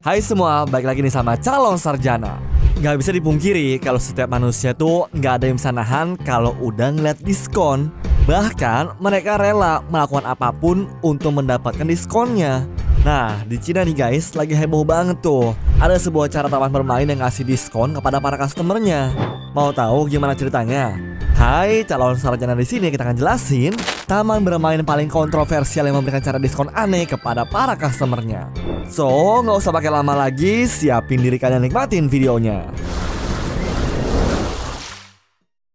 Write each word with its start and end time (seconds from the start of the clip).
Hai 0.00 0.24
semua, 0.24 0.64
balik 0.64 0.88
lagi 0.88 1.04
nih 1.04 1.12
sama 1.12 1.36
calon 1.36 1.76
sarjana. 1.76 2.40
Gak 2.80 3.04
bisa 3.04 3.12
dipungkiri 3.12 3.76
kalau 3.76 4.00
setiap 4.00 4.32
manusia 4.32 4.72
tuh 4.72 5.12
gak 5.20 5.44
ada 5.44 5.52
yang 5.52 5.60
bisa 5.60 5.68
nahan 5.76 6.16
kalau 6.24 6.56
udah 6.56 6.88
ngeliat 6.96 7.20
diskon. 7.20 7.92
Bahkan 8.24 8.96
mereka 8.96 9.36
rela 9.36 9.84
melakukan 9.92 10.24
apa 10.24 10.56
pun 10.56 10.88
untuk 11.04 11.36
mendapatkan 11.36 11.84
diskonnya 11.84 12.64
Nah, 13.00 13.40
di 13.48 13.56
Cina 13.56 13.80
nih 13.80 13.96
guys, 13.96 14.36
lagi 14.36 14.52
heboh 14.52 14.84
banget 14.84 15.24
tuh. 15.24 15.56
Ada 15.80 15.96
sebuah 15.96 16.28
cara 16.28 16.52
taman 16.52 16.68
bermain 16.68 17.08
yang 17.08 17.24
ngasih 17.24 17.48
diskon 17.48 17.96
kepada 17.96 18.20
para 18.20 18.36
customernya. 18.36 19.16
Mau 19.56 19.72
tahu 19.72 20.04
gimana 20.04 20.36
ceritanya? 20.36 21.00
Hai, 21.32 21.88
calon 21.88 22.20
sarjana 22.20 22.52
di 22.52 22.68
sini 22.68 22.92
kita 22.92 23.08
akan 23.08 23.16
jelasin 23.16 23.72
taman 24.04 24.44
bermain 24.44 24.84
paling 24.84 25.08
kontroversial 25.08 25.88
yang 25.88 25.96
memberikan 25.96 26.20
cara 26.20 26.36
diskon 26.36 26.68
aneh 26.76 27.08
kepada 27.08 27.48
para 27.48 27.72
customernya. 27.72 28.52
So, 28.92 29.08
nggak 29.40 29.64
usah 29.64 29.72
pakai 29.72 29.88
lama 29.88 30.12
lagi, 30.28 30.68
siapin 30.68 31.24
diri 31.24 31.40
kalian 31.40 31.64
nikmatin 31.64 32.04
videonya. 32.04 32.68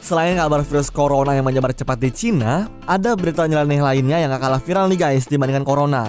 Selain 0.00 0.40
kabar 0.40 0.64
virus 0.64 0.88
corona 0.88 1.36
yang 1.36 1.44
menyebar 1.44 1.76
cepat 1.76 2.00
di 2.00 2.08
Cina, 2.08 2.66
ada 2.88 3.12
berita 3.12 3.44
nyeleneh 3.44 3.84
lainnya 3.84 4.16
yang 4.24 4.32
gak 4.32 4.42
kalah 4.42 4.58
viral 4.64 4.88
nih 4.88 4.98
guys 4.98 5.28
dibandingkan 5.28 5.62
corona. 5.62 6.08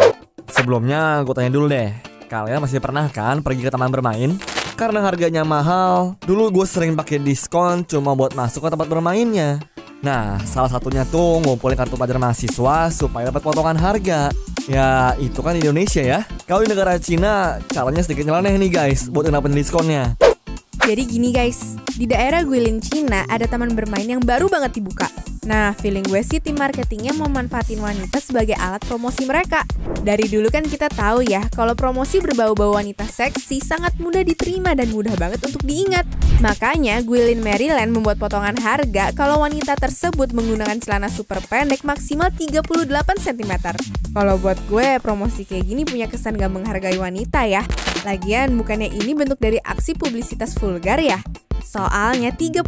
Sebelumnya 0.62 1.26
gue 1.26 1.34
tanya 1.34 1.50
dulu 1.50 1.74
deh, 1.74 1.90
kalian 2.30 2.62
masih 2.62 2.78
pernah 2.78 3.10
kan 3.10 3.42
pergi 3.42 3.66
ke 3.66 3.74
taman 3.74 3.90
bermain? 3.90 4.38
Karena 4.78 5.02
harganya 5.02 5.42
mahal, 5.42 6.14
dulu 6.22 6.54
gue 6.62 6.70
sering 6.70 6.94
pakai 6.94 7.18
diskon 7.18 7.82
cuma 7.82 8.14
buat 8.14 8.38
masuk 8.38 8.62
ke 8.62 8.70
tempat 8.70 8.86
bermainnya. 8.86 9.58
Nah, 10.06 10.38
salah 10.46 10.70
satunya 10.70 11.02
tuh 11.10 11.42
ngumpulin 11.42 11.74
kartu 11.74 11.98
pelajar 11.98 12.22
mahasiswa 12.22 12.94
supaya 12.94 13.34
dapat 13.34 13.42
potongan 13.42 13.74
harga. 13.74 14.30
Ya, 14.70 15.18
itu 15.18 15.42
kan 15.42 15.58
Indonesia 15.58 16.06
ya. 16.06 16.30
Kalau 16.46 16.62
di 16.62 16.70
negara 16.70 16.94
Cina, 17.02 17.58
caranya 17.74 18.06
sedikit 18.06 18.30
nyeleneh 18.30 18.62
nih 18.62 18.70
guys 18.70 19.10
buat 19.10 19.26
dapetin 19.26 19.58
diskonnya. 19.58 20.14
Jadi 20.86 21.10
gini 21.10 21.34
guys, 21.34 21.74
di 21.98 22.06
daerah 22.06 22.46
Guilin 22.46 22.78
Cina 22.78 23.26
ada 23.26 23.50
taman 23.50 23.74
bermain 23.74 24.06
yang 24.06 24.22
baru 24.22 24.46
banget 24.46 24.78
dibuka. 24.78 25.10
Nah, 25.42 25.74
feeling 25.74 26.06
gue 26.06 26.22
sih 26.22 26.38
tim 26.38 26.54
marketingnya 26.54 27.18
memanfaatin 27.18 27.82
wanita 27.82 28.22
sebagai 28.22 28.54
alat 28.62 28.78
promosi 28.86 29.26
mereka. 29.26 29.66
Dari 30.06 30.30
dulu 30.30 30.54
kan 30.54 30.62
kita 30.62 30.86
tahu 30.86 31.26
ya, 31.26 31.42
kalau 31.58 31.74
promosi 31.74 32.22
berbau-bau 32.22 32.78
wanita 32.78 33.10
seksi 33.10 33.58
sangat 33.58 33.98
mudah 33.98 34.22
diterima 34.22 34.78
dan 34.78 34.94
mudah 34.94 35.18
banget 35.18 35.42
untuk 35.42 35.66
diingat. 35.66 36.06
Makanya, 36.46 37.02
Gwilin 37.02 37.42
Maryland 37.42 37.90
membuat 37.90 38.22
potongan 38.22 38.54
harga 38.62 39.18
kalau 39.18 39.42
wanita 39.42 39.74
tersebut 39.82 40.30
menggunakan 40.30 40.78
celana 40.78 41.10
super 41.10 41.42
pendek 41.50 41.82
maksimal 41.82 42.30
38 42.30 42.62
cm. 43.18 43.54
Kalau 44.14 44.38
buat 44.38 44.62
gue, 44.70 45.02
promosi 45.02 45.42
kayak 45.50 45.66
gini 45.66 45.82
punya 45.90 46.06
kesan 46.06 46.38
gak 46.38 46.54
menghargai 46.54 47.02
wanita 47.02 47.50
ya. 47.50 47.66
Lagian, 48.06 48.54
bukannya 48.62 48.94
ini 48.94 49.18
bentuk 49.18 49.42
dari 49.42 49.58
aksi 49.58 49.98
publisitas 49.98 50.54
vulgar 50.54 51.02
ya? 51.02 51.18
Soalnya 51.62 52.34
38 52.34 52.66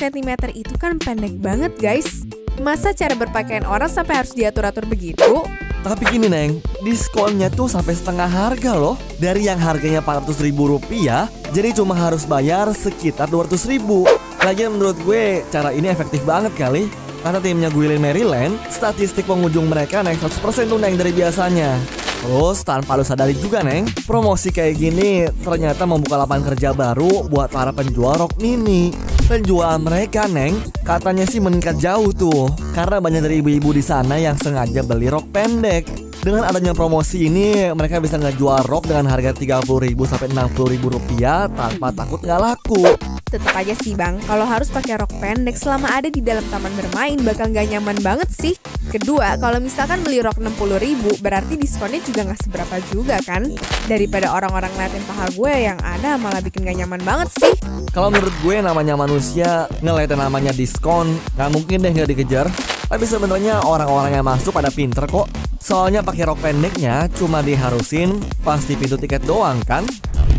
cm 0.00 0.30
itu 0.56 0.74
kan 0.80 0.96
pendek 0.96 1.36
banget 1.38 1.72
guys. 1.76 2.24
Masa 2.60 2.92
cara 2.92 3.16
berpakaian 3.16 3.64
orang 3.64 3.88
sampai 3.88 4.20
harus 4.20 4.36
diatur-atur 4.36 4.84
begitu? 4.84 5.44
Tapi 5.80 6.04
gini 6.12 6.28
Neng, 6.28 6.60
diskonnya 6.84 7.48
tuh 7.48 7.64
sampai 7.64 7.96
setengah 7.96 8.28
harga 8.28 8.76
loh 8.76 9.00
Dari 9.16 9.48
yang 9.48 9.56
harganya 9.56 10.04
400 10.04 10.44
ribu 10.44 10.76
rupiah 10.76 11.24
Jadi 11.56 11.72
cuma 11.72 11.96
harus 11.96 12.28
bayar 12.28 12.68
sekitar 12.76 13.32
200 13.32 13.56
ribu 13.64 14.04
Lagian 14.44 14.76
menurut 14.76 15.00
gue 15.08 15.40
cara 15.48 15.72
ini 15.72 15.88
efektif 15.88 16.20
banget 16.28 16.52
kali 16.52 16.84
Karena 17.24 17.40
timnya 17.40 17.72
Gwilin 17.72 17.96
Maryland 17.96 18.60
Statistik 18.68 19.24
pengunjung 19.24 19.72
mereka 19.72 20.04
naik 20.04 20.20
100% 20.20 20.68
tuh 20.68 20.76
Neng 20.76 21.00
dari 21.00 21.16
biasanya 21.16 21.80
Terus 22.20 22.60
tanpa 22.60 23.00
lu 23.00 23.04
sadari 23.04 23.32
juga 23.32 23.64
Neng 23.64 23.88
Promosi 24.04 24.52
kayak 24.52 24.74
gini 24.76 25.24
ternyata 25.40 25.88
membuka 25.88 26.20
lapangan 26.20 26.52
kerja 26.52 26.76
baru 26.76 27.24
buat 27.24 27.48
para 27.48 27.72
penjual 27.72 28.20
rok 28.20 28.36
mini 28.36 28.92
Penjual 29.24 29.80
mereka 29.80 30.28
Neng 30.28 30.60
katanya 30.84 31.24
sih 31.24 31.40
meningkat 31.40 31.80
jauh 31.80 32.12
tuh 32.12 32.52
Karena 32.76 33.00
banyak 33.00 33.24
dari 33.24 33.40
ibu-ibu 33.40 33.72
di 33.72 33.80
sana 33.80 34.20
yang 34.20 34.36
sengaja 34.36 34.84
beli 34.84 35.08
rok 35.08 35.32
pendek 35.32 36.10
dengan 36.20 36.44
adanya 36.44 36.76
promosi 36.76 37.32
ini, 37.32 37.72
mereka 37.72 37.96
bisa 37.96 38.20
ngejual 38.20 38.68
rok 38.68 38.92
dengan 38.92 39.08
harga 39.08 39.32
30 39.32 39.64
ribu 39.64 40.04
sampai 40.04 40.28
60 40.28 40.52
ribu 40.76 40.92
rupiah 40.92 41.48
tanpa 41.48 41.96
takut 41.96 42.20
nggak 42.20 42.40
laku. 42.44 42.84
Tetap 43.30 43.54
aja 43.54 43.78
sih 43.78 43.94
bang, 43.94 44.18
kalau 44.26 44.42
harus 44.42 44.74
pakai 44.74 44.98
rok 44.98 45.14
pendek 45.22 45.54
selama 45.54 45.86
ada 45.86 46.10
di 46.10 46.18
dalam 46.18 46.42
taman 46.50 46.74
bermain 46.74 47.14
bakal 47.22 47.46
nggak 47.46 47.70
nyaman 47.70 47.94
banget 48.02 48.26
sih. 48.34 48.58
Kedua, 48.90 49.38
kalau 49.38 49.62
misalkan 49.62 50.02
beli 50.02 50.18
rok 50.18 50.42
60 50.42 50.82
ribu, 50.82 51.14
berarti 51.22 51.54
diskonnya 51.54 52.02
juga 52.02 52.26
nggak 52.26 52.42
seberapa 52.42 52.76
juga 52.90 53.22
kan? 53.22 53.46
Daripada 53.86 54.34
orang-orang 54.34 54.74
ngeliatin 54.74 55.06
paha 55.06 55.30
gue 55.30 55.52
yang 55.62 55.78
ada 55.78 56.18
malah 56.18 56.42
bikin 56.42 56.66
gak 56.66 56.74
nyaman 56.82 56.98
banget 57.06 57.30
sih. 57.38 57.54
Kalau 57.94 58.10
menurut 58.10 58.34
gue 58.42 58.58
namanya 58.58 58.98
manusia 58.98 59.70
ngeliatin 59.78 60.18
namanya 60.18 60.50
diskon, 60.50 61.14
nggak 61.38 61.50
mungkin 61.54 61.86
deh 61.86 61.92
nggak 61.94 62.10
dikejar. 62.10 62.50
Tapi 62.90 63.06
sebenarnya 63.06 63.62
orang-orang 63.62 64.18
yang 64.18 64.26
masuk 64.26 64.50
pada 64.50 64.74
pinter 64.74 65.06
kok. 65.06 65.30
Soalnya 65.62 66.02
pakai 66.02 66.26
rok 66.26 66.42
pendeknya 66.42 67.06
cuma 67.14 67.46
diharusin 67.46 68.18
pas 68.42 68.58
di 68.66 68.74
pintu 68.74 68.98
tiket 68.98 69.22
doang 69.22 69.62
kan. 69.62 69.86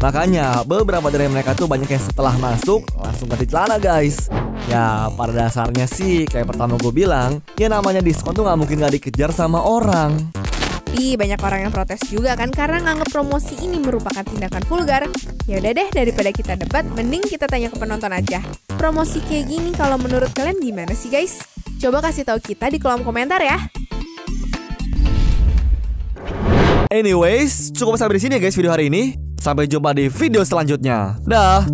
Makanya 0.02 0.66
beberapa 0.66 1.14
dari 1.14 1.30
mereka 1.30 1.54
tuh 1.54 1.70
banyak 1.70 1.86
yang 1.86 2.02
setelah 2.02 2.34
masuk 2.42 2.82
langsung 2.98 3.30
ganti 3.30 3.46
celana 3.46 3.78
guys. 3.78 4.34
Ya 4.66 5.06
pada 5.14 5.30
dasarnya 5.30 5.86
sih 5.86 6.26
kayak 6.26 6.50
pertama 6.50 6.74
gue 6.82 6.90
bilang, 6.90 7.38
ya 7.54 7.70
namanya 7.70 8.02
diskon 8.02 8.34
tuh 8.34 8.42
nggak 8.42 8.58
mungkin 8.58 8.82
nggak 8.82 8.98
dikejar 8.98 9.30
sama 9.30 9.62
orang. 9.62 10.18
Tapi 10.92 11.16
banyak 11.16 11.40
orang 11.40 11.60
yang 11.70 11.72
protes 11.72 12.04
juga 12.12 12.36
kan 12.36 12.52
karena 12.52 12.84
nganggep 12.84 13.16
promosi 13.16 13.56
ini 13.64 13.80
merupakan 13.80 14.26
tindakan 14.26 14.66
vulgar. 14.68 15.08
Ya 15.46 15.62
udah 15.62 15.72
deh 15.72 15.90
daripada 15.94 16.30
kita 16.34 16.58
debat, 16.58 16.84
mending 16.84 17.24
kita 17.30 17.48
tanya 17.48 17.72
ke 17.72 17.78
penonton 17.80 18.12
aja. 18.12 18.44
Promosi 18.76 19.24
kayak 19.24 19.54
gini 19.54 19.72
kalau 19.72 19.96
menurut 20.02 20.34
kalian 20.34 20.60
gimana 20.60 20.92
sih 20.98 21.08
guys? 21.08 21.46
Coba 21.80 22.04
kasih 22.04 22.28
tahu 22.28 22.42
kita 22.42 22.74
di 22.74 22.82
kolom 22.82 23.06
komentar 23.06 23.40
ya. 23.40 23.72
Anyways, 26.92 27.72
cukup 27.72 27.96
sampai 27.96 28.20
di 28.20 28.22
sini 28.28 28.34
ya 28.36 28.42
guys 28.44 28.58
video 28.58 28.74
hari 28.76 28.92
ini. 28.92 29.31
Sampai 29.42 29.66
jumpa 29.66 29.90
di 29.98 30.06
video 30.06 30.46
selanjutnya. 30.46 31.18
Dah. 31.26 31.66